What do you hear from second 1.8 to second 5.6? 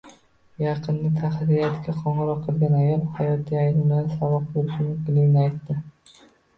qo`ng`iroq qilgan ayol, hayoti ayrimlarga saboq bo`lishi mumkinligini